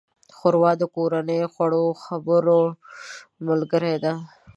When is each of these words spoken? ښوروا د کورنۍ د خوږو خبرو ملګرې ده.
ښوروا 0.35 0.71
د 0.81 0.83
کورنۍ 0.95 1.37
د 1.43 1.51
خوږو 1.53 1.83
خبرو 2.03 2.59
ملګرې 3.47 3.95
ده. 4.03 4.13